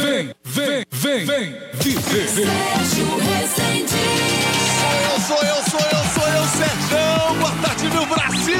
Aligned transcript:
vem, 0.00 0.34
vem, 0.44 0.84
vem, 0.90 1.24
vem, 1.24 1.56
viver. 1.74 2.28
Eu 5.12 5.20
sou, 5.20 5.36
eu 5.36 5.62
sou, 5.70 5.80
eu 5.80 6.04
sou, 6.14 6.28
eu, 6.28 6.44
Sérgio. 6.48 7.34
Boa 7.38 7.52
tarde, 7.62 7.88
meu 7.90 8.06
Brasil. 8.06 8.56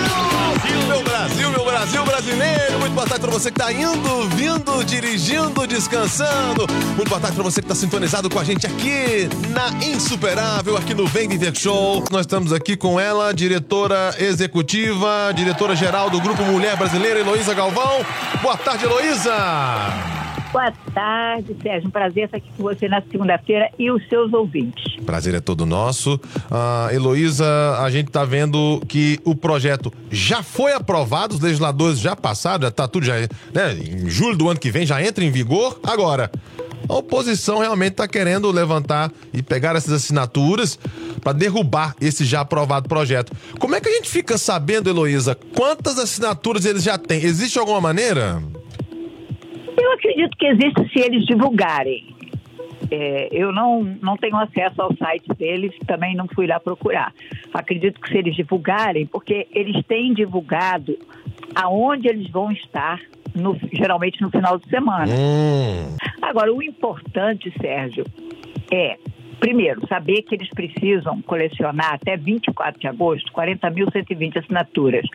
Meu 0.86 1.02
Brasil, 1.02 1.50
meu 1.50 1.64
Brasil 1.64 2.04
brasileiro. 2.04 2.78
Muito 2.80 2.92
boa 2.92 3.06
tarde 3.06 3.22
pra 3.22 3.30
você 3.30 3.50
que 3.50 3.58
tá 3.58 3.72
indo, 3.72 4.28
vindo, 4.28 4.84
dirigindo, 4.84 5.66
descansando. 5.66 6.66
Muito 6.96 7.08
boa 7.08 7.20
tarde 7.20 7.34
pra 7.34 7.44
você 7.44 7.62
que 7.62 7.68
tá 7.68 7.74
sintonizado 7.74 8.28
com 8.28 8.38
a 8.38 8.44
gente 8.44 8.66
aqui 8.66 9.28
na 9.48 9.70
Insuperável, 9.84 10.76
aqui 10.76 10.94
no 10.94 11.06
Vem 11.06 11.28
Viver 11.28 11.56
Show. 11.56 12.04
Nós 12.10 12.22
estamos 12.22 12.52
aqui 12.52 12.76
com 12.76 13.00
ela, 13.00 13.32
diretora 13.32 14.14
executiva, 14.18 15.32
diretora 15.34 15.74
geral 15.74 16.10
do 16.10 16.20
Grupo 16.20 16.42
Mulher 16.42 16.76
Brasileira, 16.76 17.20
Heloísa 17.20 17.54
Galvão. 17.54 18.04
Boa 18.42 18.56
tarde, 18.56 18.84
Heloísa. 18.84 20.19
Boa 20.52 20.72
tarde, 20.92 21.56
Sérgio. 21.62 21.88
Um 21.88 21.92
prazer 21.92 22.24
estar 22.24 22.38
aqui 22.38 22.50
com 22.56 22.64
você 22.64 22.88
na 22.88 23.00
segunda-feira 23.02 23.70
e 23.78 23.88
os 23.88 24.06
seus 24.08 24.32
ouvintes. 24.32 24.96
Prazer 25.06 25.32
é 25.34 25.40
todo 25.40 25.64
nosso. 25.64 26.14
Uh, 26.14 26.92
Heloísa, 26.92 27.46
a 27.78 27.88
gente 27.88 28.08
está 28.08 28.24
vendo 28.24 28.82
que 28.88 29.20
o 29.24 29.36
projeto 29.36 29.92
já 30.10 30.42
foi 30.42 30.72
aprovado, 30.72 31.36
os 31.36 31.40
legisladores 31.40 32.00
já 32.00 32.16
passaram, 32.16 32.62
já 32.62 32.68
está 32.68 32.88
tudo 32.88 33.06
já, 33.06 33.14
né, 33.54 33.74
em 33.74 34.10
julho 34.10 34.36
do 34.36 34.48
ano 34.48 34.58
que 34.58 34.72
vem 34.72 34.84
já 34.84 35.00
entra 35.00 35.24
em 35.24 35.30
vigor. 35.30 35.78
Agora, 35.84 36.28
a 36.88 36.94
oposição 36.94 37.60
realmente 37.60 37.92
está 37.92 38.08
querendo 38.08 38.50
levantar 38.50 39.12
e 39.32 39.44
pegar 39.44 39.76
essas 39.76 39.92
assinaturas 39.92 40.76
para 41.22 41.32
derrubar 41.32 41.94
esse 42.00 42.24
já 42.24 42.40
aprovado 42.40 42.88
projeto. 42.88 43.32
Como 43.60 43.76
é 43.76 43.80
que 43.80 43.88
a 43.88 43.92
gente 43.92 44.10
fica 44.10 44.36
sabendo, 44.36 44.90
Heloísa, 44.90 45.36
quantas 45.54 45.96
assinaturas 45.96 46.64
eles 46.64 46.82
já 46.82 46.98
têm? 46.98 47.22
Existe 47.22 47.56
alguma 47.56 47.80
maneira? 47.80 48.42
Eu 49.90 49.94
acredito 49.94 50.36
que 50.36 50.46
existe 50.46 50.88
se 50.92 51.00
eles 51.00 51.24
divulgarem. 51.26 52.14
É, 52.90 53.28
eu 53.32 53.52
não, 53.52 53.82
não 53.82 54.16
tenho 54.16 54.36
acesso 54.36 54.80
ao 54.80 54.94
site 54.96 55.28
deles, 55.36 55.72
também 55.86 56.14
não 56.14 56.26
fui 56.28 56.46
lá 56.46 56.60
procurar. 56.60 57.12
Acredito 57.52 58.00
que 58.00 58.08
se 58.08 58.18
eles 58.18 58.36
divulgarem, 58.36 59.06
porque 59.06 59.48
eles 59.52 59.84
têm 59.86 60.14
divulgado 60.14 60.96
aonde 61.54 62.08
eles 62.08 62.30
vão 62.30 62.52
estar, 62.52 63.00
no, 63.34 63.56
geralmente 63.72 64.20
no 64.22 64.30
final 64.30 64.58
de 64.58 64.68
semana. 64.68 65.12
Hum. 65.12 65.96
Agora, 66.22 66.52
o 66.52 66.62
importante, 66.62 67.52
Sérgio, 67.60 68.04
é 68.72 68.96
Primeiro, 69.40 69.86
saber 69.88 70.22
que 70.22 70.34
eles 70.34 70.50
precisam 70.50 71.22
colecionar 71.22 71.94
até 71.94 72.14
24 72.14 72.78
de 72.78 72.86
agosto 72.86 73.32
40.120 73.32 74.36
assinaturas. 74.36 75.06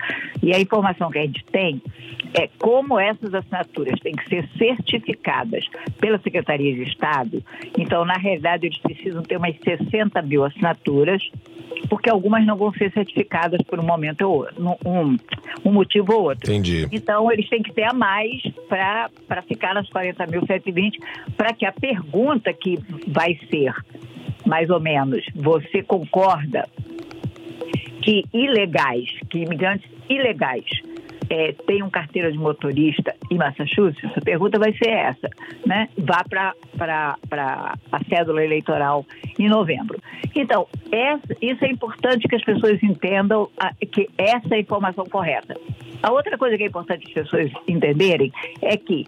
E 0.42 0.54
a 0.54 0.60
informação 0.60 1.12
que 1.12 1.20
a 1.20 1.22
gente 1.22 1.46
tem 1.46 1.80
é 2.34 2.50
como 2.60 3.00
essas 3.00 3.34
assinaturas 3.34 4.00
têm 4.00 4.14
que 4.14 4.28
ser 4.28 4.50
certificadas 4.58 5.66
pela 6.00 6.18
Secretaria 6.20 6.74
de 6.74 6.84
Estado. 6.84 7.44
Então, 7.78 8.04
na 8.04 8.16
realidade, 8.16 8.66
eles 8.66 8.78
precisam 8.80 9.22
ter 9.22 9.38
umas 9.38 9.56
60 9.64 10.22
mil 10.24 10.44
assinaturas, 10.44 11.22
porque 11.88 12.10
algumas 12.10 12.46
não 12.46 12.58
vão 12.58 12.74
ser 12.74 12.92
certificadas 12.94 13.62
por 13.62 13.80
um 13.80 13.84
momento 13.84 14.24
ou 14.24 14.38
outro, 14.40 14.78
um, 14.86 15.18
um 15.64 15.72
motivo 15.72 16.14
ou 16.14 16.24
outro. 16.24 16.52
Entendi. 16.52 16.88
Então, 16.92 17.32
eles 17.32 17.48
têm 17.48 17.62
que 17.62 17.72
ter 17.72 17.84
a 17.84 17.94
mais 17.94 18.42
para 18.68 19.42
ficar 19.48 19.76
nas 19.76 19.88
40.120, 19.90 20.94
para 21.38 21.54
que 21.54 21.66
a 21.66 21.72
pergunta 21.72 22.52
que 22.52 22.80
vai 23.08 23.40
ser 23.52 23.74
mais 24.46 24.70
ou 24.70 24.80
menos, 24.80 25.26
você 25.36 25.82
concorda 25.84 26.68
que 28.02 28.24
ilegais, 28.34 29.10
que 29.30 29.40
imigrantes 29.40 29.90
ilegais 30.08 30.66
é, 31.30 31.54
tenham 31.66 31.90
carteira 31.90 32.32
de 32.32 32.38
motorista 32.38 33.16
em 33.32 33.38
Massachusetts? 33.38 34.16
A 34.16 34.22
pergunta 34.22 34.60
vai 34.60 34.74
ser 34.74 34.90
essa, 34.90 35.30
né? 35.66 35.90
Vá 35.98 36.24
para 36.30 37.18
a 37.92 38.04
cédula 38.08 38.44
eleitoral 38.44 39.06
em 39.40 39.50
novembro. 39.50 40.00
Então, 40.36 40.68
essa, 40.92 41.36
isso 41.42 41.66
é 41.66 41.70
importante 41.70 42.28
que 42.28 42.36
as 42.36 42.44
pessoas 42.44 42.82
entendam 42.84 43.50
a, 43.58 43.74
que 43.74 44.08
essa 44.18 44.54
é 44.54 44.58
a 44.58 44.60
informação 44.60 45.06
correta. 45.06 45.56
A 46.04 46.12
outra 46.12 46.38
coisa 46.38 46.56
que 46.58 46.64
é 46.64 46.68
importante 46.68 47.08
as 47.08 47.14
pessoas 47.14 47.52
entenderem 47.68 48.32
é 48.62 48.78
que 48.78 49.06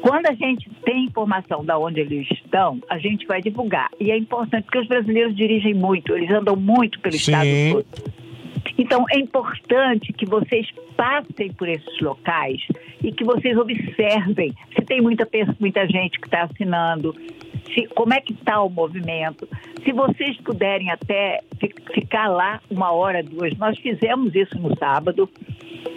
quando 0.00 0.26
a 0.26 0.34
gente 0.34 0.68
tem 0.84 1.04
informação 1.04 1.64
de 1.64 1.72
onde 1.72 2.00
eles 2.00 2.28
estão, 2.30 2.80
a 2.88 2.98
gente 2.98 3.26
vai 3.26 3.40
divulgar. 3.40 3.90
E 4.00 4.10
é 4.10 4.16
importante 4.16 4.64
porque 4.64 4.78
os 4.78 4.88
brasileiros 4.88 5.34
dirigem 5.36 5.74
muito, 5.74 6.14
eles 6.14 6.30
andam 6.30 6.56
muito 6.56 7.00
pelo 7.00 7.14
Sim. 7.14 7.32
estado 7.32 7.48
todo. 7.72 8.14
Então, 8.78 9.04
é 9.10 9.18
importante 9.18 10.12
que 10.12 10.26
vocês 10.26 10.66
passem 10.96 11.52
por 11.52 11.68
esses 11.68 12.00
locais 12.00 12.60
e 13.02 13.12
que 13.12 13.24
vocês 13.24 13.56
observem 13.56 14.52
se 14.74 14.84
tem 14.84 15.00
muita, 15.00 15.28
muita 15.60 15.86
gente 15.86 16.18
que 16.18 16.26
está 16.26 16.44
assinando, 16.44 17.14
se, 17.72 17.86
como 17.94 18.14
é 18.14 18.20
que 18.20 18.32
está 18.32 18.62
o 18.62 18.68
movimento. 18.68 19.48
Se 19.84 19.92
vocês 19.92 20.36
puderem 20.38 20.90
até 20.90 21.40
ficar 21.92 22.28
lá 22.28 22.60
uma 22.70 22.90
hora, 22.92 23.22
duas, 23.22 23.56
nós 23.58 23.78
fizemos 23.78 24.34
isso 24.34 24.58
no 24.58 24.76
sábado 24.76 25.28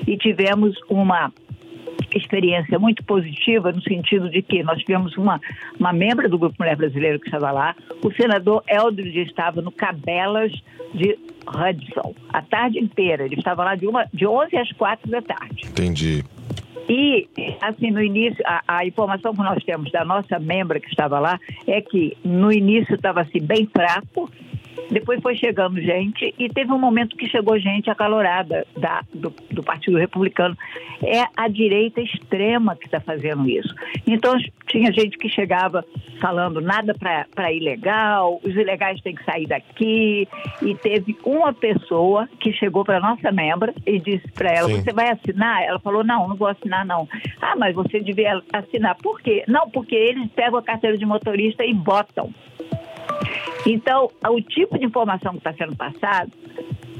e 0.05 0.17
tivemos 0.17 0.75
uma 0.89 1.31
experiência 2.11 2.79
muito 2.79 3.03
positiva 3.03 3.71
no 3.71 3.81
sentido 3.81 4.29
de 4.29 4.41
que 4.41 4.63
nós 4.63 4.79
tivemos 4.79 5.17
uma, 5.17 5.39
uma 5.79 5.93
membro 5.93 6.29
do 6.29 6.37
Grupo 6.37 6.55
Mulher 6.59 6.75
Brasileiro 6.75 7.19
que 7.19 7.27
estava 7.27 7.51
lá, 7.51 7.75
o 8.03 8.11
senador 8.13 8.63
Eldridge 8.67 9.19
estava 9.21 9.61
no 9.61 9.71
Cabelas 9.71 10.51
de 10.93 11.17
Hudson, 11.47 12.15
a 12.29 12.41
tarde 12.41 12.79
inteira, 12.79 13.25
ele 13.25 13.35
estava 13.35 13.63
lá 13.63 13.75
de, 13.75 13.87
uma, 13.87 14.05
de 14.13 14.25
11 14.25 14.55
às 14.57 14.71
4 14.73 15.09
da 15.09 15.21
tarde. 15.21 15.63
Entendi. 15.65 16.23
E, 16.89 17.27
assim, 17.61 17.91
no 17.91 18.01
início, 18.01 18.41
a, 18.45 18.63
a, 18.65 18.85
informação 18.85 19.33
que 19.33 19.41
nós 19.41 19.61
temos 19.63 19.91
da 19.91 20.05
nossa 20.05 20.39
membra 20.39 20.79
que 20.79 20.87
estava 20.87 21.19
lá 21.19 21.37
é 21.67 21.81
que 21.81 22.17
no 22.23 22.51
início 22.51 22.95
estava 22.95 23.21
assim, 23.21 23.41
bem 23.41 23.65
fraco, 23.65 24.31
depois 24.89 25.21
foi 25.21 25.35
chegando 25.35 25.81
gente 25.81 26.33
e 26.37 26.49
teve 26.49 26.71
um 26.71 26.79
momento 26.79 27.15
que 27.15 27.27
chegou 27.27 27.59
gente 27.59 27.89
acalorada 27.89 28.65
da, 28.75 29.01
do, 29.13 29.33
do 29.51 29.63
Partido 29.63 29.97
Republicano. 29.97 30.57
É 31.03 31.25
a 31.35 31.47
direita 31.47 32.01
extrema 32.01 32.75
que 32.75 32.85
está 32.85 32.99
fazendo 32.99 33.49
isso. 33.49 33.73
Então 34.05 34.35
tinha 34.67 34.91
gente 34.91 35.17
que 35.17 35.29
chegava 35.29 35.85
falando 36.19 36.59
nada 36.61 36.93
para 36.93 37.51
ilegal, 37.51 38.39
os 38.43 38.55
ilegais 38.55 38.99
têm 39.01 39.15
que 39.15 39.23
sair 39.23 39.47
daqui. 39.47 40.27
E 40.61 40.75
teve 40.75 41.17
uma 41.23 41.53
pessoa 41.53 42.27
que 42.39 42.51
chegou 42.53 42.83
para 42.83 42.99
nossa 42.99 43.31
membra 43.31 43.73
e 43.85 43.99
disse 43.99 44.27
para 44.31 44.51
ela: 44.51 44.67
Sim. 44.67 44.81
Você 44.81 44.93
vai 44.93 45.09
assinar? 45.09 45.63
Ela 45.63 45.79
falou: 45.79 46.03
Não, 46.03 46.27
não 46.27 46.35
vou 46.35 46.47
assinar, 46.47 46.85
não. 46.85 47.07
Ah, 47.41 47.55
mas 47.57 47.75
você 47.75 47.99
devia 47.99 48.41
assinar. 48.51 48.95
Por 48.95 49.21
quê? 49.21 49.43
Não, 49.47 49.69
porque 49.69 49.95
eles 49.95 50.29
pegam 50.31 50.59
a 50.59 50.63
carteira 50.63 50.97
de 50.97 51.05
motorista 51.05 51.63
e 51.63 51.73
botam. 51.73 52.33
Então, 53.65 54.09
o 54.29 54.41
tipo 54.41 54.77
de 54.77 54.85
informação 54.85 55.31
que 55.33 55.39
está 55.39 55.53
sendo 55.53 55.75
passado 55.75 56.31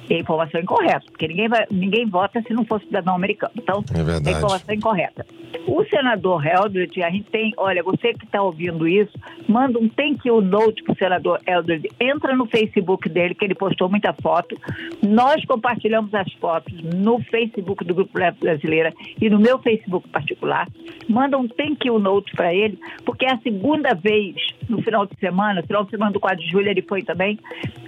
é 0.10 0.20
informação 0.20 0.62
incorreta, 0.62 1.04
porque 1.08 1.28
ninguém, 1.28 1.50
vai, 1.50 1.66
ninguém 1.70 2.06
vota 2.06 2.42
se 2.42 2.54
não 2.54 2.66
for 2.66 2.82
cidadão 2.82 3.16
americano. 3.16 3.52
Então, 3.58 3.84
é, 3.94 4.04
verdade. 4.04 4.30
é 4.30 4.32
informação 4.32 4.76
incorreta. 4.76 5.26
O 5.68 5.84
senador 5.86 6.46
Eldred, 6.46 7.04
a 7.04 7.10
gente 7.10 7.30
tem, 7.30 7.54
olha, 7.58 7.84
você 7.84 8.14
que 8.14 8.26
está 8.26 8.42
ouvindo 8.42 8.88
isso, 8.88 9.12
manda 9.48 9.78
um 9.80 9.90
thank 9.90 10.28
you 10.28 10.42
note 10.42 10.84
para 10.84 10.94
o 10.94 10.98
senador 10.98 11.42
Eldred, 11.46 11.90
entra 12.00 12.36
no 12.36 12.46
Facebook 12.46 13.10
dele, 13.10 13.36
que 13.36 13.44
ele 13.44 13.56
postou 13.56 13.90
muita 13.90 14.14
foto. 14.14 14.58
Nós 15.06 15.44
compartilhamos 15.46 16.14
as 16.14 16.32
fotos 16.34 16.74
no 16.82 17.20
Facebook 17.24 17.84
do 17.84 17.94
Grupo 17.94 18.18
Leve 18.18 18.38
Brasileira 18.40 18.94
e 19.22 19.30
no 19.30 19.40
meu 19.40 19.60
Facebook 19.60 20.08
particular. 20.10 20.68
Manda 21.10 21.38
um 21.38 21.48
thank 21.48 21.86
you 21.88 22.00
note 22.00 22.32
para 22.34 22.54
ele, 22.54 22.80
porque 23.06 23.26
é 23.26 23.34
a 23.34 23.40
segunda 23.40 23.94
vez 23.94 24.36
no 24.70 24.82
final 24.82 25.06
de 25.06 25.18
semana, 25.20 25.62
no 25.62 25.68
final 25.68 25.84
de 25.84 25.92
semana 25.92 26.12
do 26.12 26.20
4 26.20 26.40
de 26.44 26.50
julho 26.50 26.70
ele 26.70 26.82
foi 26.82 27.04
também, 27.04 27.40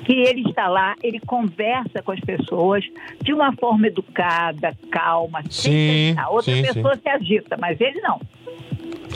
que 0.05 0.13
ele 0.13 0.41
está 0.49 0.67
lá, 0.67 0.95
ele 1.03 1.19
conversa 1.19 2.01
com 2.01 2.11
as 2.11 2.19
pessoas 2.19 2.83
de 3.21 3.33
uma 3.33 3.53
forma 3.53 3.87
educada, 3.87 4.75
calma, 4.91 5.43
sim, 5.49 5.71
sem 5.71 6.15
Outra 6.29 6.53
sim, 6.53 6.61
pessoa 6.61 6.95
sim. 6.95 7.01
se 7.01 7.09
agita, 7.09 7.57
mas 7.57 7.79
ele 7.79 7.99
não. 8.01 8.19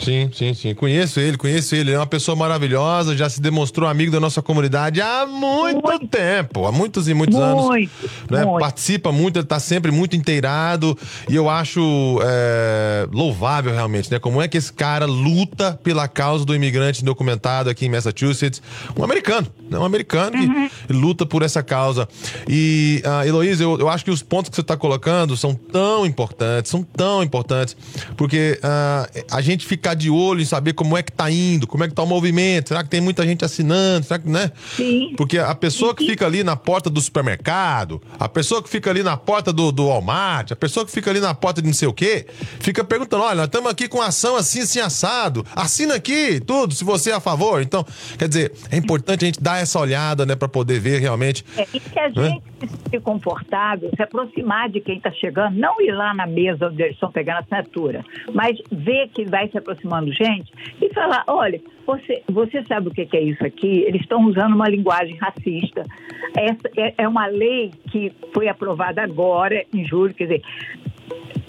Sim, 0.00 0.30
sim, 0.32 0.54
sim. 0.54 0.74
Conheço 0.74 1.20
ele, 1.20 1.36
conheço 1.36 1.74
ele. 1.74 1.90
Ele 1.90 1.92
é 1.92 1.98
uma 1.98 2.06
pessoa 2.06 2.34
maravilhosa, 2.34 3.16
já 3.16 3.28
se 3.28 3.40
demonstrou 3.40 3.88
amigo 3.88 4.10
da 4.10 4.20
nossa 4.20 4.40
comunidade 4.40 5.00
há 5.00 5.26
muito, 5.26 5.82
muito. 5.82 6.08
tempo, 6.08 6.66
há 6.66 6.72
muitos 6.72 7.08
e 7.08 7.14
muitos 7.14 7.38
muito, 7.38 7.70
anos. 7.70 7.90
Né? 8.30 8.44
Muito. 8.44 8.60
Participa 8.60 9.12
muito, 9.12 9.36
ele 9.38 9.44
está 9.44 9.60
sempre 9.60 9.90
muito 9.90 10.16
inteirado. 10.16 10.96
E 11.28 11.34
eu 11.34 11.48
acho 11.48 12.18
é, 12.22 13.06
louvável 13.12 13.72
realmente, 13.72 14.10
né? 14.10 14.18
Como 14.18 14.40
é 14.40 14.48
que 14.48 14.56
esse 14.56 14.72
cara 14.72 15.06
luta 15.06 15.78
pela 15.82 16.08
causa 16.08 16.44
do 16.44 16.54
imigrante 16.54 17.02
indocumentado 17.02 17.68
aqui 17.70 17.86
em 17.86 17.88
Massachusetts. 17.88 18.62
Um 18.98 19.04
americano, 19.04 19.46
né? 19.70 19.78
Um 19.78 19.84
americano 19.84 20.24
Uhum. 20.34 20.68
que 20.86 20.92
luta 20.92 21.26
por 21.26 21.42
essa 21.42 21.62
causa. 21.62 22.08
E, 22.48 23.02
uh, 23.04 23.26
Heloísa, 23.26 23.62
eu, 23.62 23.78
eu 23.78 23.88
acho 23.88 24.04
que 24.04 24.10
os 24.10 24.22
pontos 24.22 24.50
que 24.50 24.56
você 24.56 24.62
está 24.62 24.76
colocando 24.76 25.36
são 25.36 25.54
tão 25.54 26.06
importantes, 26.06 26.70
são 26.70 26.82
tão 26.82 27.22
importantes, 27.22 27.76
porque 28.16 28.58
uh, 28.62 29.24
a 29.30 29.40
gente 29.40 29.66
fica 29.66 29.83
ficar 29.84 29.94
de 29.94 30.08
olho 30.08 30.40
em 30.40 30.46
saber 30.46 30.72
como 30.72 30.96
é 30.96 31.02
que 31.02 31.12
tá 31.12 31.30
indo, 31.30 31.66
como 31.66 31.84
é 31.84 31.88
que 31.88 31.92
tá 31.92 32.02
o 32.02 32.06
movimento, 32.06 32.68
será 32.68 32.82
que 32.82 32.88
tem 32.88 33.02
muita 33.02 33.22
gente 33.26 33.44
assinando, 33.44 34.06
será 34.06 34.18
que, 34.18 34.28
né? 34.28 34.50
Sim. 34.74 35.12
Porque 35.14 35.36
a 35.38 35.54
pessoa 35.54 35.94
que 35.94 36.06
fica 36.06 36.24
ali 36.24 36.42
na 36.42 36.56
porta 36.56 36.88
do 36.88 36.98
supermercado, 37.02 38.00
a 38.18 38.26
pessoa 38.26 38.62
que 38.62 38.70
fica 38.70 38.88
ali 38.88 39.02
na 39.02 39.14
porta 39.14 39.52
do, 39.52 39.70
do 39.70 39.88
Walmart, 39.88 40.52
a 40.52 40.56
pessoa 40.56 40.86
que 40.86 40.90
fica 40.90 41.10
ali 41.10 41.20
na 41.20 41.34
porta 41.34 41.60
de 41.60 41.66
não 41.66 41.74
sei 41.74 41.86
o 41.86 41.92
quê, 41.92 42.26
fica 42.60 42.82
perguntando, 42.82 43.24
olha, 43.24 43.36
nós 43.36 43.46
estamos 43.46 43.70
aqui 43.70 43.86
com 43.86 44.00
ação 44.00 44.36
assim, 44.36 44.60
assim, 44.60 44.80
assado, 44.80 45.44
assina 45.54 45.96
aqui, 45.96 46.40
tudo, 46.40 46.72
se 46.72 46.82
você 46.82 47.10
é 47.10 47.14
a 47.14 47.20
favor. 47.20 47.60
Então, 47.60 47.84
quer 48.18 48.28
dizer, 48.28 48.52
é 48.70 48.78
importante 48.78 49.24
a 49.24 49.26
gente 49.26 49.42
dar 49.42 49.60
essa 49.60 49.78
olhada, 49.78 50.24
né, 50.24 50.34
para 50.34 50.48
poder 50.48 50.80
ver 50.80 50.98
realmente. 50.98 51.44
É, 51.58 51.66
e 51.74 51.78
que 51.78 51.98
a 51.98 52.08
né? 52.08 52.30
gente 52.30 52.42
se 52.60 52.68
sentir 52.68 53.00
confortável, 53.02 53.90
se 53.94 54.02
aproximar 54.02 54.70
de 54.70 54.80
quem 54.80 54.96
está 54.96 55.12
chegando, 55.12 55.58
não 55.58 55.78
ir 55.82 55.92
lá 55.92 56.14
na 56.14 56.26
mesa 56.26 56.68
onde 56.68 56.82
eles 56.82 56.94
estão 56.94 57.12
pegando 57.12 57.36
a 57.36 57.40
assinatura, 57.40 58.02
mas 58.32 58.56
ver 58.72 59.08
que 59.08 59.24
vai 59.24 59.48
se 59.48 59.58
aproximando 59.74 60.12
gente 60.12 60.52
e 60.80 60.92
falar, 60.92 61.24
olha, 61.26 61.60
você, 61.86 62.22
você 62.28 62.62
sabe 62.64 62.88
o 62.88 62.90
que 62.90 63.08
é 63.14 63.20
isso 63.20 63.44
aqui? 63.44 63.82
Eles 63.86 64.00
estão 64.00 64.24
usando 64.24 64.54
uma 64.54 64.68
linguagem 64.68 65.16
racista. 65.16 65.84
Essa 66.36 66.70
é, 66.76 66.94
é 66.98 67.08
uma 67.08 67.26
lei 67.26 67.72
que 67.90 68.12
foi 68.32 68.48
aprovada 68.48 69.02
agora, 69.02 69.64
em 69.72 69.84
julho, 69.86 70.14
quer 70.14 70.24
dizer, 70.24 70.42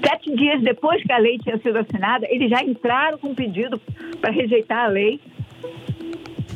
sete 0.03 0.35
dias 0.35 0.61
depois 0.61 1.01
que 1.01 1.11
a 1.11 1.17
lei 1.17 1.37
tinha 1.39 1.57
sido 1.59 1.77
assinada, 1.77 2.27
eles 2.29 2.49
já 2.49 2.61
entraram 2.63 3.17
com 3.17 3.33
pedido 3.33 3.79
para 4.19 4.31
rejeitar 4.31 4.85
a 4.85 4.87
lei. 4.87 5.19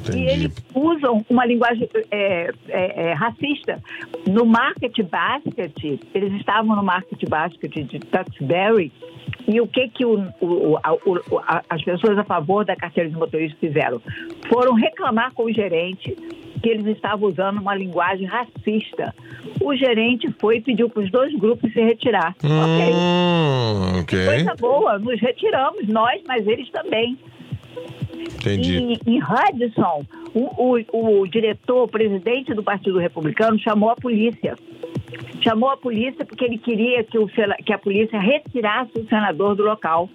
E 0.06 0.12
Entendi. 0.12 0.30
eles 0.30 0.54
usam 0.74 1.24
uma 1.30 1.46
linguagem 1.46 1.88
é, 2.10 2.52
é, 2.70 3.10
é, 3.10 3.14
racista. 3.14 3.82
No 4.26 4.46
Market 4.46 4.98
Basket, 5.04 6.02
eles 6.14 6.34
estavam 6.34 6.76
no 6.76 6.84
Market 6.84 7.30
Basket 7.30 7.72
de 7.72 8.00
Tuxbury, 8.00 8.92
e 9.52 9.60
o 9.60 9.68
que, 9.68 9.90
que 9.90 10.06
o, 10.06 10.20
o, 10.42 10.78
a- 10.84 10.94
o- 10.94 11.40
a- 11.40 11.64
as 11.70 11.84
pessoas 11.84 12.18
a 12.18 12.24
favor 12.24 12.64
da 12.64 12.76
carteira 12.76 13.10
de 13.10 13.16
motorista 13.16 13.58
fizeram? 13.60 14.00
Foram 14.48 14.74
reclamar 14.76 15.34
com 15.34 15.44
o 15.46 15.52
gerente 15.52 16.16
que 16.62 16.70
eles 16.70 16.86
estavam 16.88 17.30
usando 17.30 17.60
uma 17.60 17.74
linguagem 17.74 18.26
racista. 18.28 19.16
O 19.62 19.74
gerente 19.76 20.30
foi 20.40 20.58
e 20.58 20.62
pediu 20.62 20.90
para 20.90 21.04
os 21.04 21.10
dois 21.12 21.34
grupos 21.40 21.72
se 21.74 21.82
retirar. 21.82 22.36
Ok. 22.44 22.94
Hum, 22.94 24.00
ok. 24.02 24.26
Coisa 24.26 24.56
boa, 24.60 25.00
nos 25.00 25.20
retiramos, 25.22 25.88
nós, 25.88 26.22
mas 26.28 26.46
eles 26.46 26.70
também. 26.70 27.18
Entendi. 28.36 29.00
E 29.06 29.16
em 29.16 29.20
Hudson, 29.22 30.04
o, 30.34 30.80
o, 30.92 31.22
o 31.22 31.28
diretor, 31.28 31.84
o 31.84 31.88
presidente 31.88 32.54
do 32.54 32.64
Partido 32.64 33.00
Republicano, 33.00 33.58
chamou 33.60 33.90
a 33.90 33.96
polícia. 33.96 34.56
Chamou 35.42 35.70
a 35.70 35.78
polícia 35.78 36.26
porque 36.26 36.46
ele 36.46 36.58
queria 36.58 37.04
que, 37.04 37.18
o, 37.18 37.28
que 37.66 37.74
a 37.74 37.78
polícia 37.78 38.20
retirasse 38.20 38.92
o 38.96 39.08
senador 39.08 39.56
do 39.56 39.64
local. 39.64 40.10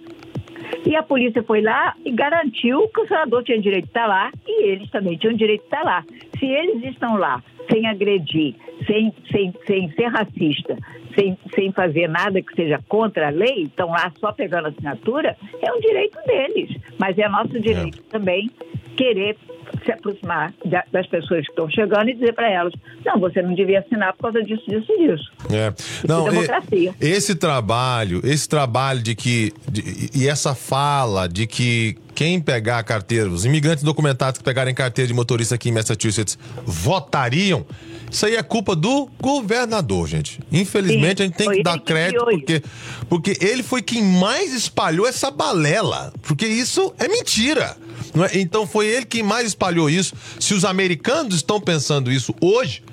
E 0.85 0.95
a 0.95 1.03
polícia 1.03 1.43
foi 1.43 1.61
lá 1.61 1.95
e 2.03 2.11
garantiu 2.11 2.87
que 2.89 3.01
o 3.01 3.07
senador 3.07 3.43
tinha 3.43 3.59
direito 3.59 3.85
de 3.85 3.89
estar 3.89 4.07
lá 4.07 4.31
e 4.47 4.69
eles 4.69 4.89
também 4.89 5.17
tinham 5.17 5.33
direito 5.33 5.61
de 5.61 5.67
estar 5.67 5.83
lá. 5.83 6.03
Se 6.39 6.45
eles 6.45 6.83
estão 6.83 7.17
lá 7.17 7.43
sem 7.71 7.87
agredir, 7.87 8.55
sem, 8.85 9.13
sem, 9.31 9.53
sem 9.65 9.89
ser 9.91 10.07
racista, 10.07 10.77
sem, 11.15 11.37
sem 11.53 11.71
fazer 11.71 12.07
nada 12.07 12.41
que 12.41 12.53
seja 12.55 12.79
contra 12.87 13.27
a 13.27 13.31
lei, 13.31 13.63
estão 13.63 13.89
lá 13.89 14.11
só 14.19 14.31
pegando 14.31 14.67
assinatura, 14.67 15.35
é 15.61 15.73
um 15.73 15.79
direito 15.79 16.17
deles. 16.25 16.77
Mas 16.99 17.17
é 17.17 17.27
nosso 17.27 17.59
direito 17.59 18.01
também 18.03 18.49
querer 18.95 19.37
se 19.83 19.91
aproximar 19.91 20.53
da- 20.63 20.83
das 20.91 21.05
pessoas 21.07 21.41
que 21.45 21.51
estão 21.51 21.69
chegando 21.69 22.09
e 22.09 22.13
dizer 22.13 22.33
para 22.33 22.49
elas: 22.51 22.73
não, 23.05 23.19
você 23.19 23.41
não 23.41 23.53
devia 23.53 23.79
assinar 23.79 24.13
por 24.13 24.23
causa 24.31 24.43
disso, 24.43 24.63
disso 24.67 24.85
e 24.89 25.07
disso. 25.07 25.31
É. 25.51 25.73
Não, 26.07 26.25
democracia. 26.25 26.93
e- 27.01 27.05
esse 27.05 27.35
trabalho, 27.35 28.21
esse 28.23 28.47
trabalho 28.47 29.01
de 29.01 29.15
que. 29.15 29.51
de- 29.69 30.09
e 30.15 30.27
essa 30.27 30.53
fala 30.55 31.27
de 31.27 31.45
que 31.47 31.97
quem 32.13 32.39
pegar 32.39 32.79
a 32.79 32.83
carteira, 32.83 33.27
os 33.29 33.43
imigrantes 33.45 33.83
documentados 33.83 34.37
que 34.37 34.43
pegarem 34.43 34.73
carteira 34.73 35.07
de 35.07 35.13
motorista 35.13 35.55
aqui 35.55 35.69
em 35.69 35.73
Massachusetts 35.73 36.37
votariam. 36.65 37.65
Isso 38.09 38.25
aí 38.25 38.35
é 38.35 38.43
culpa 38.43 38.75
do 38.75 39.09
governador, 39.21 40.07
gente. 40.07 40.39
Infelizmente, 40.51 41.17
Sim, 41.17 41.23
a 41.23 41.25
gente 41.25 41.35
tem 41.37 41.51
que 41.51 41.63
dar 41.63 41.77
que 41.79 41.85
crédito 41.85 42.23
criou 42.23 42.39
porque, 42.39 42.63
porque 43.09 43.37
ele 43.45 43.63
foi 43.63 43.81
quem 43.81 44.01
mais 44.01 44.53
espalhou 44.53 45.05
essa 45.07 45.29
balela. 45.29 46.13
Porque 46.21 46.45
isso 46.45 46.93
é 46.99 47.07
mentira. 47.09 47.75
É? 48.23 48.39
Então 48.39 48.65
foi 48.67 48.87
ele 48.87 49.05
quem 49.05 49.23
mais 49.23 49.47
espalhou 49.47 49.89
isso. 49.89 50.15
Se 50.39 50.53
os 50.53 50.65
americanos 50.65 51.35
estão 51.35 51.59
pensando 51.59 52.11
isso 52.11 52.33
hoje, 52.41 52.83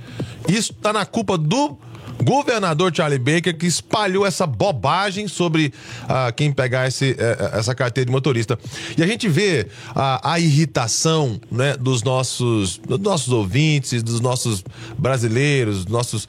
isso 0.49 0.72
está 0.72 0.93
na 0.93 1.04
culpa 1.04 1.37
do 1.38 1.78
governador 2.22 2.94
Charlie 2.94 3.19
Baker 3.19 3.56
que 3.56 3.66
espalhou 3.66 4.24
essa 4.26 4.46
bobagem 4.46 5.26
sobre 5.28 5.72
ah, 6.08 6.32
quem 6.32 6.52
pegar 6.52 6.86
esse, 6.88 7.16
eh, 7.19 7.50
essa 7.54 7.74
carteira 7.74 8.06
de 8.06 8.12
motorista. 8.12 8.58
E 8.96 9.02
a 9.02 9.06
gente 9.06 9.28
vê 9.28 9.66
a, 9.94 10.32
a 10.32 10.40
irritação 10.40 11.40
né, 11.50 11.76
dos, 11.76 12.02
nossos, 12.02 12.78
dos 12.78 12.98
nossos 12.98 13.32
ouvintes, 13.32 14.02
dos 14.02 14.20
nossos 14.20 14.64
brasileiros, 14.98 15.86
nossos. 15.86 16.28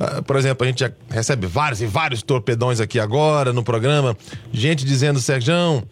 ah, 0.00 0.22
por 0.22 0.36
exemplo, 0.36 0.64
a 0.64 0.68
gente 0.68 0.84
recebe 1.08 1.46
vários 1.46 1.80
e 1.80 1.86
vários 1.86 2.22
torpedões 2.22 2.80
aqui 2.80 2.98
agora 2.98 3.52
no 3.52 3.62
programa. 3.62 4.16
Gente 4.52 4.84
dizendo, 4.84 5.20
Serjão. 5.20 5.82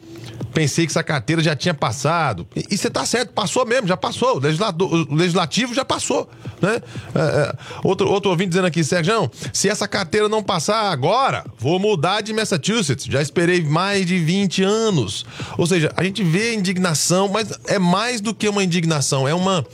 Pensei 0.53 0.85
que 0.87 0.93
essa 0.93 1.03
carteira 1.03 1.43
já 1.43 1.57
tinha 1.57 1.73
passado. 1.73 2.47
E 2.55 2.77
você 2.77 2.91
tá 2.91 3.07
certo, 3.07 3.33
passou 3.33 3.65
mesmo, 3.65 3.87
já 3.89 3.97
passou. 3.97 4.37
O, 4.37 4.39
legislador- 4.39 4.93
o 5.11 5.15
legislativo 5.15 5.75
já 5.75 5.85
passou. 5.85 6.29
Né? 6.61 6.81
É, 7.15 7.55
outro, 7.83 8.09
outro 8.09 8.31
ouvinte 8.31 8.51
dizendo 8.51 8.67
aqui, 8.67 8.85
Sérgio, 8.85 9.31
se 9.53 9.69
essa 9.69 9.89
carteira 9.89 10.29
não 10.29 10.43
passar 10.43 10.91
agora, 10.91 11.45
vou 11.59 11.79
mudar 11.79 12.21
de 12.21 12.33
Massachusetts. 12.33 13.07
Já 13.07 13.23
esperei 13.23 13.63
mais 13.63 14.07
de 14.07 14.19
20 14.19 14.63
anos. 14.63 15.25
Ou 15.57 15.67
seja, 15.67 15.93
a 15.97 16.05
gente 16.05 16.23
vê 16.23 16.55
indignação, 16.55 17.29
mas 17.29 17.51
é 17.67 17.79
mais 17.79 18.21
do 18.21 18.35
que 18.35 18.49
uma 18.49 18.63
indignação, 18.63 19.27
é 19.27 19.35
uma. 19.35 19.65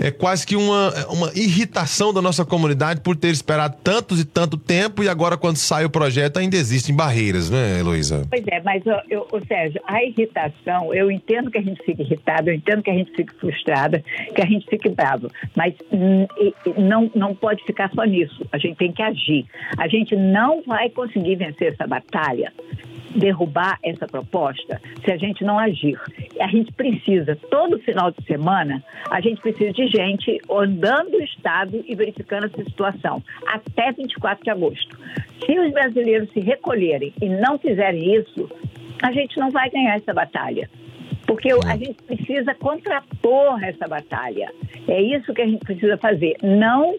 É 0.00 0.10
quase 0.10 0.46
que 0.46 0.54
uma, 0.54 0.92
uma 1.10 1.32
irritação 1.34 2.12
da 2.12 2.22
nossa 2.22 2.44
comunidade 2.44 3.00
por 3.00 3.16
ter 3.16 3.28
esperado 3.28 3.76
tantos 3.82 4.20
e 4.20 4.24
tanto 4.24 4.56
tempo 4.56 5.02
e 5.02 5.08
agora, 5.08 5.36
quando 5.36 5.56
sai 5.56 5.84
o 5.84 5.90
projeto, 5.90 6.38
ainda 6.38 6.56
existem 6.56 6.94
barreiras, 6.94 7.50
né, 7.50 7.80
Heloísa? 7.80 8.22
Pois 8.30 8.44
é, 8.46 8.60
mas, 8.62 8.84
eu, 8.86 8.96
eu, 9.10 9.42
Sérgio, 9.46 9.80
a 9.86 10.02
irritação, 10.02 10.94
eu 10.94 11.10
entendo 11.10 11.50
que 11.50 11.58
a 11.58 11.62
gente 11.62 11.82
fique 11.84 12.02
irritado, 12.02 12.50
eu 12.50 12.54
entendo 12.54 12.82
que 12.82 12.90
a 12.90 12.94
gente 12.94 13.10
fique 13.12 13.34
frustrada, 13.34 14.02
que 14.34 14.42
a 14.42 14.46
gente 14.46 14.66
fique 14.68 14.88
bravo, 14.88 15.30
mas 15.56 15.74
não, 16.76 17.10
não 17.14 17.34
pode 17.34 17.64
ficar 17.64 17.90
só 17.94 18.04
nisso, 18.04 18.46
a 18.52 18.58
gente 18.58 18.76
tem 18.76 18.92
que 18.92 19.02
agir. 19.02 19.46
A 19.76 19.88
gente 19.88 20.14
não 20.14 20.62
vai 20.62 20.90
conseguir 20.90 21.36
vencer 21.36 21.72
essa 21.72 21.86
batalha, 21.86 22.52
derrubar 23.18 23.78
essa 23.82 24.06
proposta, 24.06 24.80
se 25.04 25.12
a 25.12 25.16
gente 25.16 25.44
não 25.44 25.58
agir. 25.58 25.98
A 26.40 26.48
gente 26.48 26.72
precisa, 26.72 27.36
todo 27.50 27.78
final 27.80 28.10
de 28.10 28.24
semana, 28.24 28.82
a 29.10 29.20
gente 29.20 29.40
precisa 29.40 29.72
de 29.72 29.86
gente 29.88 30.40
andando 30.50 31.14
o 31.14 31.22
Estado 31.22 31.84
e 31.86 31.94
verificando 31.94 32.46
essa 32.46 32.64
situação, 32.64 33.22
até 33.46 33.92
24 33.92 34.44
de 34.44 34.50
agosto. 34.50 34.98
Se 35.44 35.58
os 35.58 35.72
brasileiros 35.72 36.30
se 36.32 36.40
recolherem 36.40 37.12
e 37.20 37.28
não 37.28 37.58
fizerem 37.58 38.16
isso, 38.16 38.48
a 39.02 39.12
gente 39.12 39.38
não 39.38 39.50
vai 39.50 39.70
ganhar 39.70 39.96
essa 39.96 40.12
batalha. 40.12 40.68
Porque 41.26 41.50
a 41.52 41.76
gente 41.76 42.02
precisa 42.04 42.54
contrapor 42.54 43.62
essa 43.62 43.86
batalha. 43.86 44.50
É 44.88 45.00
isso 45.00 45.34
que 45.34 45.42
a 45.42 45.46
gente 45.46 45.62
precisa 45.62 45.98
fazer. 45.98 46.36
Não 46.42 46.96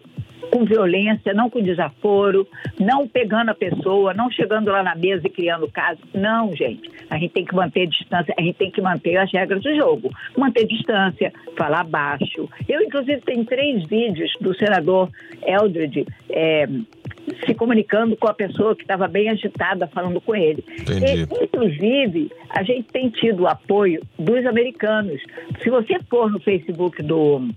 com 0.50 0.64
violência, 0.64 1.32
não 1.34 1.50
com 1.50 1.62
desaforo, 1.62 2.46
não 2.78 3.06
pegando 3.06 3.50
a 3.50 3.54
pessoa, 3.54 4.14
não 4.14 4.30
chegando 4.30 4.70
lá 4.70 4.82
na 4.82 4.94
mesa 4.94 5.26
e 5.26 5.30
criando 5.30 5.70
caso. 5.70 6.00
Não, 6.14 6.54
gente. 6.54 6.90
A 7.08 7.18
gente 7.18 7.32
tem 7.32 7.44
que 7.44 7.54
manter 7.54 7.86
distância, 7.86 8.34
a 8.38 8.42
gente 8.42 8.56
tem 8.56 8.70
que 8.70 8.80
manter 8.80 9.16
as 9.16 9.32
regras 9.32 9.62
do 9.62 9.74
jogo. 9.74 10.10
Manter 10.36 10.66
distância, 10.66 11.32
falar 11.56 11.84
baixo. 11.84 12.48
Eu, 12.68 12.80
inclusive, 12.82 13.20
tenho 13.22 13.44
três 13.44 13.84
vídeos 13.86 14.32
do 14.40 14.54
senador 14.54 15.10
Eldred. 15.46 16.06
eh, 16.30 16.68
se 17.44 17.54
comunicando 17.54 18.16
com 18.16 18.28
a 18.28 18.34
pessoa 18.34 18.74
que 18.74 18.82
estava 18.82 19.06
bem 19.06 19.28
agitada, 19.28 19.86
falando 19.86 20.20
com 20.20 20.34
ele. 20.34 20.64
E, 20.88 21.44
inclusive, 21.44 22.30
a 22.48 22.62
gente 22.62 22.84
tem 22.84 23.08
tido 23.10 23.42
o 23.42 23.46
apoio 23.46 24.02
dos 24.18 24.44
americanos. 24.46 25.20
Se 25.62 25.70
você 25.70 25.98
for 26.08 26.30
no 26.30 26.40
Facebook 26.40 27.02
do, 27.02 27.48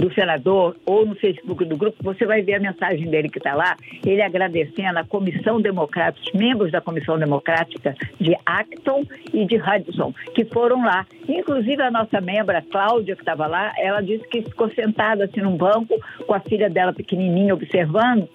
do 0.00 0.12
senador 0.14 0.76
ou 0.86 1.04
no 1.04 1.14
Facebook 1.14 1.64
do 1.64 1.76
grupo, 1.76 2.02
você 2.02 2.24
vai 2.24 2.42
ver 2.42 2.54
a 2.54 2.60
mensagem 2.60 3.08
dele 3.08 3.28
que 3.28 3.38
está 3.38 3.54
lá, 3.54 3.76
ele 4.04 4.22
agradecendo 4.22 4.98
a 4.98 5.04
Comissão 5.04 5.60
Democrática, 5.60 6.26
os 6.26 6.32
membros 6.32 6.72
da 6.72 6.80
Comissão 6.80 7.18
Democrática 7.18 7.94
de 8.18 8.34
Acton 8.46 9.04
e 9.32 9.44
de 9.44 9.56
Hudson, 9.56 10.14
que 10.34 10.44
foram 10.46 10.82
lá. 10.84 11.06
Inclusive 11.28 11.82
a 11.82 11.90
nossa 11.90 12.20
membra, 12.20 12.62
Cláudia, 12.62 13.14
que 13.14 13.22
estava 13.22 13.46
lá, 13.46 13.72
ela 13.76 14.00
disse 14.00 14.26
que 14.28 14.42
ficou 14.42 14.70
sentada 14.70 15.24
assim 15.24 15.40
num 15.40 15.56
banco 15.56 15.94
com 16.26 16.34
a 16.34 16.40
filha 16.40 16.70
dela 16.70 16.92
pequenininha 16.92 17.54
observando 17.54 18.28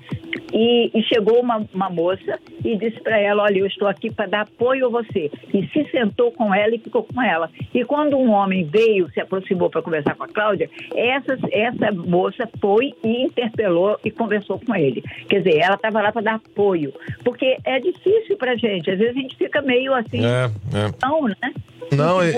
e, 0.54 0.92
e 0.94 1.04
chegou 1.04 1.40
uma, 1.40 1.66
uma 1.74 1.90
moça 1.90 2.40
e 2.64 2.78
disse 2.78 3.00
para 3.02 3.20
ela: 3.20 3.44
Olha, 3.44 3.60
eu 3.60 3.66
estou 3.66 3.88
aqui 3.88 4.12
para 4.12 4.28
dar 4.28 4.42
apoio 4.42 4.88
a 4.88 4.90
você. 4.90 5.32
E 5.54 5.68
se 5.68 5.90
sentou 5.92 6.32
com 6.32 6.54
ela 6.54 6.75
e 6.75 6.80
ficou 6.80 7.04
com 7.04 7.22
ela. 7.22 7.50
E 7.74 7.84
quando 7.84 8.18
um 8.18 8.32
homem 8.32 8.66
veio, 8.66 9.10
se 9.12 9.20
aproximou 9.20 9.70
para 9.70 9.82
conversar 9.82 10.16
com 10.16 10.24
a 10.24 10.28
Cláudia, 10.28 10.70
essa, 10.96 11.38
essa 11.52 11.92
moça 11.92 12.50
foi 12.60 12.94
e 13.04 13.24
interpelou 13.24 13.98
e 14.04 14.12
conversou 14.12 14.60
com 14.60 14.75
ele. 14.75 15.04
Quer 15.28 15.40
dizer, 15.40 15.60
ela 15.60 15.75
estava 15.75 16.02
lá 16.02 16.12
para 16.12 16.22
dar 16.22 16.36
apoio. 16.36 16.94
Porque 17.24 17.58
é 17.64 17.80
difícil 17.80 18.38
para 18.38 18.56
gente. 18.56 18.90
Às 18.90 19.00
vezes 19.00 19.16
a 19.16 19.20
gente 19.20 19.36
fica 19.36 19.62
meio 19.62 19.94
assim. 19.94 20.25
É, 20.25 20.46
é. 20.46 20.92
Não, 21.02 21.28
né? 21.28 21.54
Não, 21.92 22.24
e, 22.24 22.34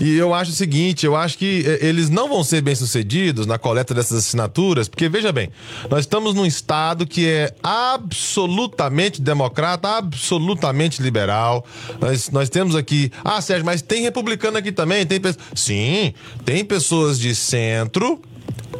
e, 0.00 0.16
eu 0.16 0.34
acho 0.34 0.50
o 0.50 0.54
seguinte, 0.54 1.06
eu 1.06 1.16
acho 1.16 1.38
que 1.38 1.64
eh, 1.66 1.86
eles 1.86 2.10
não 2.10 2.28
vão 2.28 2.42
ser 2.42 2.60
bem-sucedidos 2.60 3.46
na 3.46 3.58
coleta 3.58 3.94
dessas 3.94 4.18
assinaturas, 4.18 4.88
porque 4.88 5.08
veja 5.08 5.32
bem, 5.32 5.50
nós 5.90 6.00
estamos 6.00 6.34
num 6.34 6.46
estado 6.46 7.06
que 7.06 7.28
é 7.28 7.54
absolutamente 7.62 9.20
democrata, 9.20 9.88
absolutamente 9.88 11.02
liberal. 11.02 11.64
Nós, 12.00 12.30
nós 12.30 12.48
temos 12.48 12.74
aqui, 12.74 13.10
ah, 13.24 13.40
Sérgio, 13.40 13.64
mas 13.64 13.82
tem 13.82 14.02
republicano 14.02 14.58
aqui 14.58 14.72
também, 14.72 15.06
tem 15.06 15.20
Sim, 15.54 16.12
tem 16.44 16.64
pessoas 16.64 17.18
de 17.18 17.34
centro, 17.34 18.20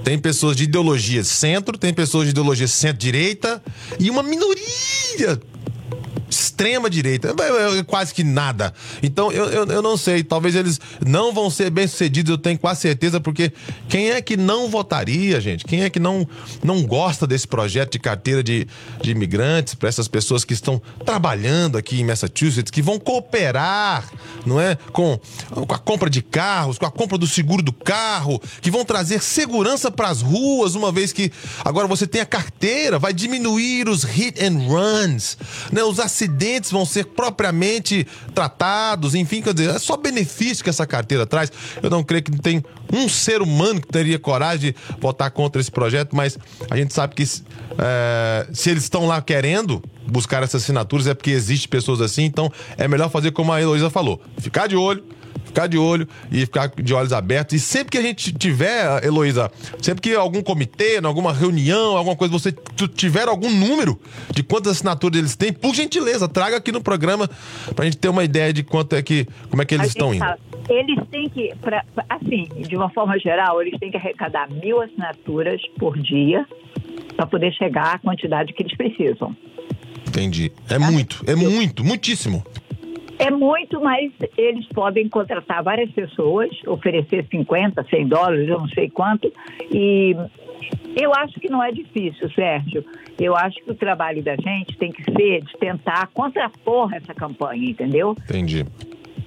tem 0.04 0.18
pessoas 0.18 0.56
de 0.56 0.64
ideologia 0.64 1.22
centro, 1.22 1.78
tem 1.78 1.94
pessoas 1.94 2.24
de 2.24 2.30
ideologia 2.30 2.66
centro-direita 2.66 3.62
e 3.98 4.10
uma 4.10 4.22
minoria 4.22 5.40
extrema 6.32 6.88
direita. 6.88 7.34
Quase 7.86 8.12
que 8.14 8.24
nada. 8.24 8.72
Então, 9.02 9.30
eu, 9.30 9.44
eu, 9.46 9.66
eu, 9.66 9.82
não 9.82 9.96
sei. 9.96 10.24
Talvez 10.24 10.54
eles 10.54 10.80
não 11.04 11.32
vão 11.32 11.50
ser 11.50 11.70
bem-sucedidos, 11.70 12.30
eu 12.30 12.38
tenho 12.38 12.58
quase 12.58 12.80
certeza, 12.80 13.20
porque 13.20 13.52
quem 13.88 14.10
é 14.10 14.22
que 14.22 14.36
não 14.36 14.68
votaria, 14.68 15.40
gente? 15.40 15.64
Quem 15.64 15.82
é 15.82 15.90
que 15.90 16.00
não, 16.00 16.26
não 16.64 16.82
gosta 16.82 17.26
desse 17.26 17.46
projeto 17.46 17.92
de 17.92 17.98
carteira 17.98 18.42
de, 18.42 18.66
de 19.00 19.10
imigrantes 19.10 19.74
para 19.74 19.88
essas 19.88 20.08
pessoas 20.08 20.44
que 20.44 20.54
estão 20.54 20.80
trabalhando 21.04 21.76
aqui 21.76 22.00
em 22.00 22.04
Massachusetts, 22.04 22.70
que 22.70 22.80
vão 22.80 22.98
cooperar, 22.98 24.08
não 24.46 24.60
é? 24.60 24.76
Com, 24.92 25.20
com 25.50 25.74
a 25.74 25.78
compra 25.78 26.08
de 26.08 26.22
carros, 26.22 26.78
com 26.78 26.86
a 26.86 26.90
compra 26.90 27.18
do 27.18 27.26
seguro 27.26 27.62
do 27.62 27.72
carro, 27.72 28.40
que 28.60 28.70
vão 28.70 28.84
trazer 28.84 29.22
segurança 29.22 29.90
para 29.90 30.08
as 30.08 30.22
ruas, 30.22 30.74
uma 30.74 30.90
vez 30.90 31.12
que 31.12 31.30
agora 31.64 31.86
você 31.86 32.06
tem 32.06 32.20
a 32.20 32.26
carteira, 32.26 32.98
vai 32.98 33.12
diminuir 33.12 33.88
os 33.88 34.04
hit 34.04 34.42
and 34.42 34.58
runs, 34.66 35.36
né? 35.70 35.82
Os 35.82 36.00
acidentes 36.00 36.21
acidentes 36.22 36.70
vão 36.70 36.86
ser 36.86 37.06
propriamente 37.06 38.06
tratados, 38.34 39.14
enfim, 39.14 39.42
quer 39.42 39.52
dizer, 39.52 39.70
é 39.70 39.78
só 39.78 39.96
benefício 39.96 40.62
que 40.62 40.70
essa 40.70 40.86
carteira 40.86 41.26
traz. 41.26 41.50
Eu 41.82 41.90
não 41.90 42.04
creio 42.04 42.22
que 42.22 42.30
tem 42.40 42.62
um 42.92 43.08
ser 43.08 43.42
humano 43.42 43.80
que 43.80 43.88
teria 43.88 44.18
coragem 44.18 44.72
de 44.72 44.76
votar 45.00 45.30
contra 45.30 45.60
esse 45.60 45.70
projeto, 45.70 46.14
mas 46.14 46.38
a 46.70 46.76
gente 46.76 46.94
sabe 46.94 47.14
que 47.14 47.24
é, 47.78 48.46
se 48.52 48.70
eles 48.70 48.84
estão 48.84 49.06
lá 49.06 49.20
querendo 49.20 49.82
buscar 50.06 50.42
essas 50.42 50.62
assinaturas 50.62 51.06
é 51.06 51.14
porque 51.14 51.30
existe 51.30 51.68
pessoas 51.68 52.00
assim, 52.00 52.24
então 52.24 52.50
é 52.76 52.86
melhor 52.86 53.10
fazer 53.10 53.32
como 53.32 53.52
a 53.52 53.60
Heloísa 53.60 53.90
falou, 53.90 54.20
ficar 54.38 54.66
de 54.66 54.76
olho 54.76 55.04
ficar 55.52 55.66
de 55.66 55.76
olho 55.76 56.08
e 56.30 56.40
ficar 56.40 56.68
de 56.68 56.94
olhos 56.94 57.12
abertos. 57.12 57.54
E 57.54 57.60
sempre 57.60 57.90
que 57.90 57.98
a 57.98 58.02
gente 58.02 58.32
tiver, 58.32 59.04
Heloísa, 59.04 59.50
sempre 59.80 60.00
que 60.00 60.14
algum 60.14 60.42
comitê, 60.42 60.98
alguma 61.02 61.32
reunião, 61.32 61.96
alguma 61.96 62.16
coisa, 62.16 62.32
você 62.32 62.52
tiver 62.94 63.28
algum 63.28 63.50
número 63.50 64.00
de 64.30 64.42
quantas 64.42 64.72
assinaturas 64.72 65.18
eles 65.18 65.36
têm, 65.36 65.52
por 65.52 65.74
gentileza, 65.74 66.26
traga 66.26 66.56
aqui 66.56 66.72
no 66.72 66.82
programa 66.82 67.28
pra 67.76 67.84
gente 67.84 67.98
ter 67.98 68.08
uma 68.08 68.24
ideia 68.24 68.52
de 68.52 68.62
quanto 68.62 68.96
é 68.96 69.02
que, 69.02 69.26
como 69.50 69.62
é 69.62 69.64
que 69.64 69.74
eles 69.74 69.88
estão 69.88 70.14
indo. 70.14 70.24
Eles 70.68 70.98
têm 71.10 71.28
que, 71.28 71.52
pra, 71.60 71.84
assim, 72.08 72.48
de 72.56 72.76
uma 72.76 72.88
forma 72.90 73.18
geral, 73.18 73.60
eles 73.60 73.78
têm 73.78 73.90
que 73.90 73.96
arrecadar 73.96 74.48
mil 74.50 74.80
assinaturas 74.80 75.60
por 75.78 75.98
dia 75.98 76.46
para 77.16 77.26
poder 77.26 77.52
chegar 77.52 77.96
à 77.96 77.98
quantidade 77.98 78.52
que 78.52 78.62
eles 78.62 78.76
precisam. 78.76 79.36
Entendi. 80.08 80.52
É 80.68 80.78
muito, 80.78 81.24
é 81.26 81.34
muito, 81.34 81.84
muitíssimo. 81.84 82.44
É 83.22 83.30
muito, 83.30 83.80
mas 83.80 84.12
eles 84.36 84.66
podem 84.68 85.08
contratar 85.08 85.62
várias 85.62 85.90
pessoas, 85.92 86.50
oferecer 86.66 87.24
50, 87.30 87.84
100 87.84 88.08
dólares, 88.08 88.48
eu 88.48 88.58
não 88.58 88.68
sei 88.68 88.90
quanto, 88.90 89.32
e 89.70 90.16
eu 90.96 91.14
acho 91.14 91.38
que 91.38 91.48
não 91.48 91.62
é 91.62 91.70
difícil, 91.70 92.28
Sérgio. 92.30 92.84
Eu 93.20 93.36
acho 93.36 93.56
que 93.62 93.70
o 93.70 93.74
trabalho 93.74 94.22
da 94.22 94.34
gente 94.34 94.76
tem 94.76 94.90
que 94.90 95.04
ser 95.04 95.42
de 95.42 95.52
tentar 95.58 96.08
contrapor 96.08 96.92
essa 96.94 97.14
campanha, 97.14 97.70
entendeu? 97.70 98.16
Entendi 98.24 98.66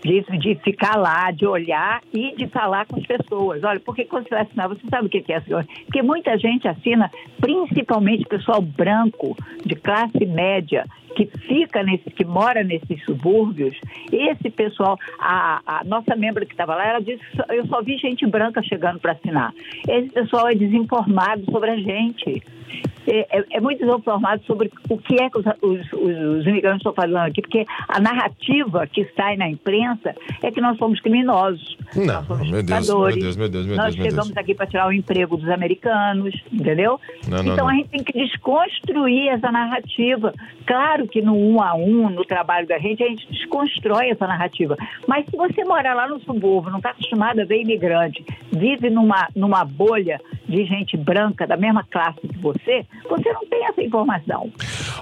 de, 0.05 0.21
de 0.37 0.55
ficar 0.63 0.95
lá, 0.95 1.31
de 1.31 1.47
olhar 1.47 2.01
e 2.13 2.35
de 2.35 2.47
falar 2.47 2.85
com 2.85 2.97
as 2.97 3.05
pessoas. 3.05 3.63
Olha, 3.63 3.79
porque 3.79 4.05
quando 4.05 4.25
você 4.25 4.35
vai 4.35 4.43
assinar, 4.43 4.69
você 4.69 4.81
sabe 4.87 5.07
o 5.07 5.09
que 5.09 5.31
é 5.31 5.41
senhor? 5.41 5.65
Porque 5.85 6.01
muita 6.03 6.37
gente 6.37 6.67
assina, 6.67 7.09
principalmente 7.39 8.23
pessoal 8.25 8.61
branco, 8.61 9.35
de 9.65 9.75
classe 9.75 10.25
média, 10.25 10.85
que 11.15 11.25
fica 11.48 11.81
nesse, 11.81 12.10
que 12.12 12.25
mora 12.25 12.63
nesses 12.63 13.03
subúrbios, 13.05 13.75
esse 14.12 14.50
pessoal, 14.50 14.98
a, 15.19 15.62
a 15.65 15.84
nossa 15.86 16.15
membro 16.15 16.45
que 16.45 16.53
estava 16.53 16.75
lá, 16.75 16.88
ela 16.88 17.01
disse 17.01 17.24
eu 17.50 17.65
só 17.67 17.81
vi 17.81 17.98
gente 17.98 18.25
branca 18.27 18.62
chegando 18.62 19.00
para 19.00 19.13
assinar. 19.13 19.53
Esse 19.88 20.10
pessoal 20.10 20.50
é 20.50 20.55
desinformado 20.55 21.45
sobre 21.51 21.72
a 21.72 21.77
gente. 21.77 22.43
É, 23.07 23.38
é, 23.38 23.45
é, 23.51 23.62
muito 23.62 23.85
desinformado 23.85 24.43
sobre 24.45 24.71
o 24.89 24.97
que 24.97 25.21
é 25.21 25.29
que 25.29 25.38
os, 25.38 25.45
os, 25.62 25.93
os, 25.93 26.47
imigrantes 26.47 26.79
estão 26.79 26.93
falando 26.93 27.27
aqui, 27.27 27.41
porque 27.41 27.65
a 27.88 28.00
narrativa 28.00 28.88
que 28.88 29.05
sai 29.15 29.38
na 29.38 29.50
imprensa 29.50 30.15
é 30.41 30.51
que 30.51 30.59
nós 30.59 30.77
somos 30.77 31.00
criminosos. 31.00 31.77
Não, 31.95 32.05
nós 32.05 32.25
somos 32.25 32.50
meu 32.50 32.63
Deus, 32.63 32.88
meu 32.88 33.12
Deus, 33.12 33.38
meu 33.38 33.50
Deus, 33.50 33.65
meu 33.67 33.75
Nós 33.75 33.95
Deus, 33.95 34.07
chegamos 34.07 34.38
aqui 34.38 34.55
para 34.55 34.65
tirar 34.65 34.88
o 34.88 34.91
emprego 34.91 35.38
dos 35.38 35.50
americanos, 35.50 36.33
entendeu? 36.51 37.00
Não, 37.27 37.39
então 37.39 37.57
não. 37.57 37.69
a 37.69 37.74
gente 37.74 37.89
tem 37.89 38.03
que 38.03 38.13
desconstruir 38.13 39.29
essa 39.29 39.51
narrativa. 39.51 40.33
Claro 40.65 41.07
que 41.07 41.21
no 41.21 41.35
um 41.35 41.62
a 41.62 41.75
um, 41.75 42.09
no 42.09 42.25
trabalho 42.25 42.67
da 42.67 42.79
gente, 42.79 43.03
a 43.03 43.07
gente 43.07 43.27
desconstrói 43.31 44.09
essa 44.09 44.25
narrativa. 44.25 44.75
Mas 45.07 45.25
se 45.29 45.38
você 45.38 45.63
mora 45.63 45.93
lá 45.93 46.07
no 46.07 46.19
subúrbio, 46.21 46.71
não 46.71 46.77
está 46.77 46.89
acostumado 46.89 47.39
a 47.39 47.45
ver 47.45 47.62
imigrante, 47.62 48.25
vive 48.51 48.89
numa, 48.89 49.27
numa 49.35 49.63
bolha 49.63 50.19
de 50.47 50.65
gente 50.65 50.97
branca 50.97 51.45
da 51.45 51.57
mesma 51.57 51.83
classe 51.83 52.19
que 52.21 52.38
você, 52.39 52.85
você 53.09 53.31
não 53.31 53.45
tem 53.47 53.65
essa 53.65 53.81
informação. 53.81 54.51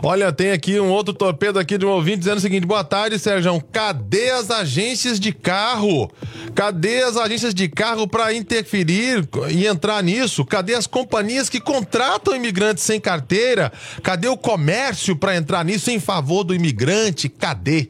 Olha, 0.02 0.32
tem 0.32 0.52
aqui 0.52 0.80
um 0.80 0.92
outro 0.92 1.14
torpedo 1.14 1.60
aqui 1.60 1.78
de 1.78 1.86
um 1.86 1.90
ouvinte 1.90 2.20
dizendo 2.20 2.38
o 2.38 2.42
seguinte: 2.42 2.66
boa 2.66 2.84
tarde, 2.84 3.18
Sérgio. 3.18 3.62
Cadê 3.72 4.32
as 4.32 4.52
agências 4.52 5.20
de 5.20 5.32
carro? 5.32 6.12
Cadê 6.54 7.04
as 7.04 7.18
agências 7.18 7.54
de 7.54 7.68
carro 7.68 8.08
para 8.08 8.34
interferir 8.34 9.28
e 9.50 9.66
entrar 9.66 10.04
nisso? 10.04 10.46
Cadê 10.46 10.76
as 10.76 10.88
companhias 10.88 11.50
que 11.50 11.60
contratam 11.60 12.36
imigrantes 12.36 12.84
sem 12.84 13.00
carteira? 13.00 13.72
Cadê 14.02 14.28
o 14.28 14.38
comércio 14.38 15.16
para 15.16 15.36
entrar 15.36 15.64
nisso 15.64 15.90
em 15.90 16.00
favor 16.00 16.44
do 16.44 16.54
imigrante? 16.54 17.30
Cadê? 17.30 17.88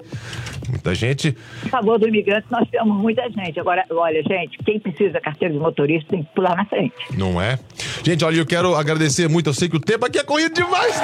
Muita 0.73 0.95
gente. 0.95 1.37
Em 1.63 1.69
favor 1.69 1.99
do 1.99 2.07
imigrante, 2.07 2.47
nós 2.49 2.67
temos 2.67 2.97
muita 2.97 3.21
gente. 3.29 3.59
Agora, 3.59 3.85
olha, 3.91 4.23
gente, 4.23 4.57
quem 4.65 4.79
precisa 4.79 5.21
carteira 5.21 5.53
de 5.53 5.59
motorista 5.59 6.09
tem 6.09 6.23
que 6.23 6.33
pular 6.33 6.55
na 6.55 6.65
frente. 6.65 6.95
Não 7.15 7.39
é? 7.39 7.59
Gente, 8.03 8.25
olha, 8.25 8.37
eu 8.37 8.45
quero 8.45 8.75
agradecer 8.75 9.29
muito. 9.29 9.51
Eu 9.51 9.53
sei 9.53 9.69
que 9.69 9.77
o 9.77 9.79
tempo 9.79 10.03
aqui 10.03 10.17
é 10.17 10.23
corrido 10.23 10.55
demais. 10.55 10.95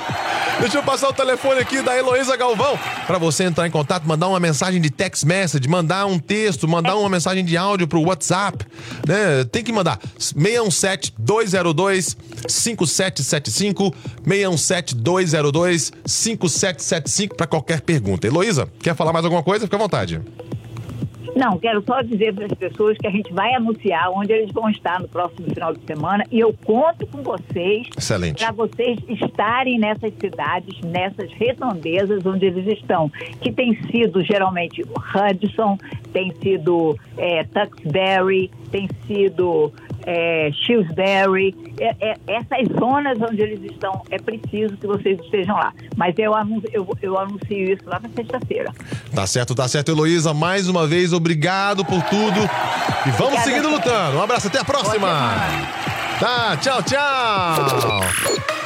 Deixa 0.60 0.76
eu 0.76 0.82
passar 0.82 1.08
o 1.08 1.12
telefone 1.12 1.60
aqui 1.60 1.80
da 1.80 1.96
Heloísa 1.96 2.36
Galvão 2.36 2.78
para 3.06 3.16
você 3.16 3.44
entrar 3.44 3.66
em 3.66 3.70
contato, 3.70 4.06
mandar 4.06 4.28
uma 4.28 4.38
mensagem 4.38 4.80
de 4.80 4.90
text 4.90 5.24
message, 5.24 5.66
mandar 5.68 6.04
um 6.04 6.18
texto, 6.18 6.68
mandar 6.68 6.96
uma 6.96 7.08
mensagem 7.08 7.44
de 7.44 7.56
áudio 7.56 7.88
pro 7.88 8.02
WhatsApp, 8.02 8.64
né? 9.06 9.44
Tem 9.50 9.64
que 9.64 9.72
mandar 9.72 9.98
617 10.18 11.14
202 11.18 12.16
5775 12.46 13.94
617 14.22 14.94
202 14.94 15.92
5775 16.04 17.36
para 17.36 17.46
qualquer 17.46 17.80
pergunta. 17.80 18.26
Heloísa, 18.26 18.68
quer 18.80 18.94
falar 18.94 19.13
mais 19.14 19.24
alguma 19.24 19.42
coisa? 19.42 19.64
Fica 19.64 19.76
à 19.76 19.78
vontade. 19.78 20.20
Não, 21.34 21.58
quero 21.58 21.82
só 21.84 22.00
dizer 22.00 22.32
para 22.32 22.46
as 22.46 22.52
pessoas 22.52 22.96
que 22.96 23.06
a 23.06 23.10
gente 23.10 23.32
vai 23.32 23.54
anunciar 23.54 24.10
onde 24.10 24.32
eles 24.32 24.52
vão 24.52 24.70
estar 24.70 25.00
no 25.00 25.08
próximo 25.08 25.48
final 25.52 25.74
de 25.74 25.84
semana 25.84 26.24
e 26.30 26.38
eu 26.38 26.54
conto 26.64 27.06
com 27.08 27.22
vocês 27.22 27.88
para 28.38 28.52
vocês 28.52 28.98
estarem 29.08 29.78
nessas 29.78 30.12
cidades, 30.20 30.80
nessas 30.82 31.32
redondezas 31.32 32.24
onde 32.24 32.46
eles 32.46 32.66
estão, 32.78 33.10
que 33.40 33.50
tem 33.50 33.74
sido 33.90 34.22
geralmente 34.22 34.82
Hudson, 34.82 35.76
tem 36.12 36.32
sido 36.40 36.96
é, 37.18 37.42
Tuxbury, 37.44 38.50
tem 38.70 38.88
sido 39.06 39.72
é, 40.06 40.50
Shrewsbury, 40.52 41.54
é, 41.78 41.96
é, 42.00 42.16
essas 42.26 42.68
zonas 42.78 43.18
onde 43.20 43.42
eles 43.42 43.72
estão, 43.72 44.02
é 44.10 44.18
preciso 44.18 44.76
que 44.76 44.86
vocês 44.86 45.18
estejam 45.20 45.56
lá. 45.56 45.72
Mas 45.96 46.14
eu 46.18 46.34
anuncio, 46.34 46.68
eu, 46.72 46.88
eu 47.02 47.18
anuncio 47.18 47.72
isso 47.72 47.82
lá 47.86 48.00
na 48.00 48.08
sexta-feira. 48.08 48.72
Tá 49.14 49.26
certo, 49.26 49.54
tá 49.54 49.68
certo, 49.68 49.90
Heloísa. 49.90 50.34
Mais 50.34 50.68
uma 50.68 50.86
vez, 50.86 51.12
obrigado 51.12 51.84
por 51.84 52.02
tudo. 52.04 52.40
E 53.06 53.10
vamos 53.10 53.34
Obrigada, 53.34 53.42
seguindo 53.42 53.68
lutando. 53.68 54.18
Um 54.18 54.22
abraço, 54.22 54.48
até 54.48 54.60
a 54.60 54.64
próxima. 54.64 55.08
Tá, 56.20 56.56
tchau, 56.56 56.82
tchau. 56.82 58.63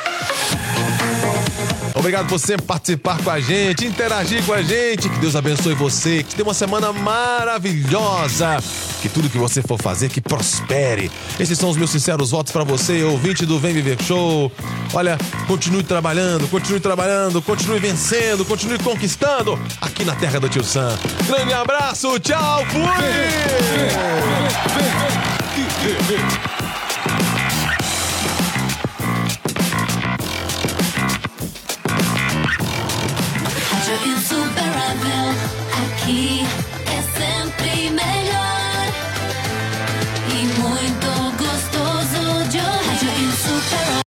Obrigado 1.99 2.29
por 2.29 2.39
sempre 2.39 2.65
participar 2.65 3.21
com 3.23 3.29
a 3.29 3.41
gente, 3.41 3.85
interagir 3.85 4.45
com 4.47 4.53
a 4.53 4.63
gente. 4.63 5.09
Que 5.09 5.19
Deus 5.19 5.35
abençoe 5.35 5.75
você, 5.75 6.23
que 6.23 6.37
tenha 6.37 6.47
uma 6.47 6.55
semana 6.55 6.93
maravilhosa. 6.93 8.63
Que 9.03 9.09
tudo 9.09 9.29
que 9.29 9.37
você 9.37 9.61
for 9.61 9.83
fazer, 9.83 10.09
que 10.09 10.21
prospere. 10.21 11.11
Esses 11.41 11.59
são 11.59 11.69
os 11.69 11.77
meus 11.77 11.91
sinceros 11.91 12.31
votos 12.31 12.53
para 12.53 12.63
você, 12.63 13.03
ouvinte 13.03 13.45
do 13.45 13.59
Vem 13.59 13.75
Viver 13.75 14.01
Show. 14.03 14.53
Olha, 14.95 15.19
continue 15.49 15.83
trabalhando, 15.83 16.47
continue 16.49 16.79
trabalhando, 16.79 17.43
continue 17.43 17.81
vencendo, 17.81 18.45
continue 18.45 18.79
conquistando 18.79 19.59
aqui 19.81 20.05
na 20.05 20.15
terra 20.15 20.39
do 20.39 20.49
Tio 20.49 20.63
Sam. 20.63 20.97
Grande 21.27 21.53
abraço, 21.53 22.17
tchau, 22.21 22.65
fui! 22.67 22.79